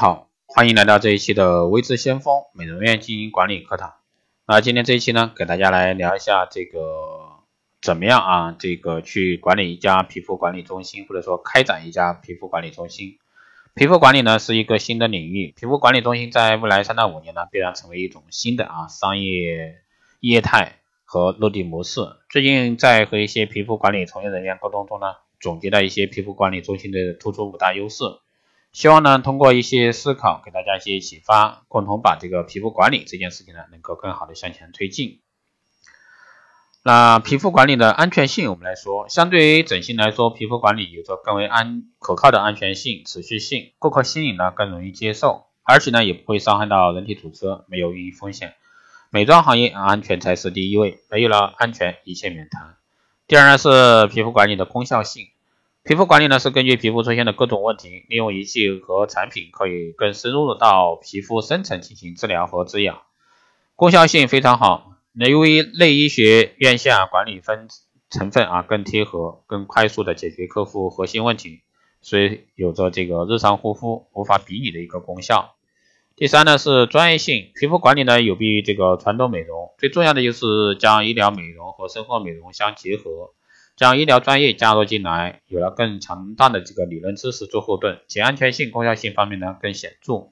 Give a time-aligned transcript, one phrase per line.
[0.00, 3.94] 好，欢迎来到这一期的微智先锋美容院经营管理课堂。
[4.46, 7.40] 那今天这一期呢，给大家来聊一下这个
[7.82, 13.18] 怎么样啊，这个去管理一家皮肤管理中心，或者说开展一家皮肤管理中心。
[13.74, 19.78] 皮肤管理呢是一个新的领域，皮肤管理中心在未来三到五年呢，必然成为一种新的啊商业
[20.20, 22.02] 业态和落地模式。
[22.30, 28.04] 最近在和一些皮肤管理从业人员沟通中呢，总结了一些皮肤管理中心的突出五大优势。
[28.72, 35.20] 希望呢，通过一些思考，给大家一些启发，共同把这个皮肤管理这件事情呢，能够更好的向前推进。
[36.84, 48.54] 那皮肤管理的安全性，我们来说，相对于整形来说，皮肤管理有着更为安可靠的安全性、持续性，顾客心理呢更容易接受，而且呢也不会伤害到人体组织，没有运营风险。
[49.10, 52.76] 美妆行业安全才是第一位，没有了安全，一切免谈。
[53.26, 55.28] 第二呢是皮肤管理的功效性。
[55.88, 63.00] 皮肤管理呢，是根据皮肤出现的各种问题，利用仪器和产品，可以更深入的到皮肤深层进行治疗和滋养，
[63.74, 64.92] 功效性非常好。
[65.14, 67.68] 那由于内医学院下管理分
[68.10, 71.62] 成分啊更贴合，更快速的解决客户核心问题，
[72.02, 75.54] 所以有着这个日常护肤无法比拟的一个功效。
[76.16, 83.32] 第三呢是专业性，皮肤管理呢有别于这个传统美容，最重要的就是将医疗美容和生活美容相结合。
[83.78, 90.30] 将医疗专业加入进来，有了更强大的这个理论知识做后盾，且安全性、功效性方面呢更显著。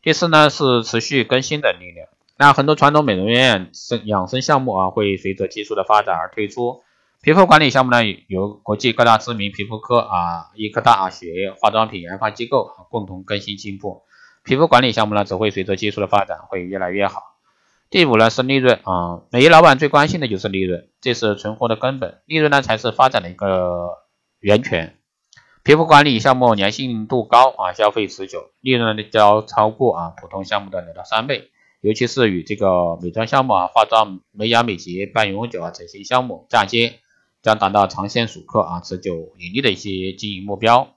[0.00, 2.06] 第四呢是持续更新的力量。
[2.38, 6.84] 那很多传统美容院生养生项目啊，会随着技术的发展而退出。
[7.22, 14.04] 皮肤管理项目呢，由国际各大知名皮肤科啊、医科大学、化妆品研发机构共同更新进步。
[14.44, 17.29] 皮肤管理项目呢，只会随着技术的发展会越来越好。
[17.90, 23.98] 第五呢是利润啊，每一老板最关心的就是利润，这是存活的根本，利润呢才是发展的一个
[24.38, 24.96] 源泉。
[25.64, 37.00] 皮肤管理项目粘性度高啊，消费持久，利润呢要超过啊普通项目的两到三倍，尤其是与这个美妆项目啊、化妆、美甲美睫、半永久啊整形项目嫁接，
[37.42, 40.94] 将达到长线熟客啊、持久盈利的一些经营目标。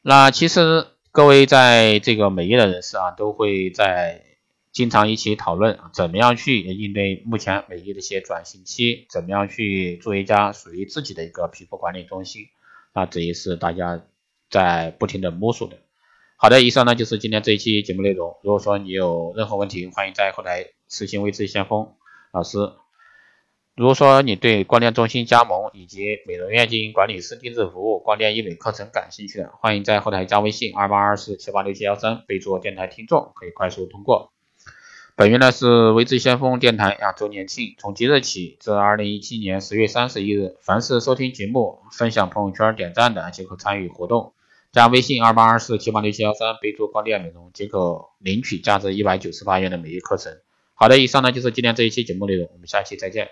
[0.00, 4.26] 那其实各位在这个美业的人士啊，都会在。
[4.72, 12.46] 经常一起讨论怎么样去应对目前美业的一些转型期，怎么样去做一家属于自己的一个皮肤管理中心，
[12.94, 14.02] 那这也是大家
[14.50, 15.76] 在不停的摸索的。
[16.36, 18.38] 好的，以上呢就是今天这一期节目内容。
[18.42, 21.92] 如果说你有任何问题，欢迎在后台私信微智先锋
[22.32, 22.58] 老师。
[23.76, 34.31] 如果说你对光电中心加盟以及美容院经营管理师定制服务、光电医美课程感兴趣的，欢迎在后台加微信二八二四七八六七幺三，备注电台听众，可以快速通过。
[35.14, 44.32] 本月呢是微智先锋电台亚周年庆，从即日起至二零一七年十月三十一日，凡是收听节目、分享朋友圈、点赞的，即可参与活动。
[44.72, 50.32] 加微信二八二四七八六七幺三，备注光电美容，即可领取价值一百九十八元的美业课程。
[50.74, 53.28] 好的，以上呢就是今天这一期节目内容，我们下期再见。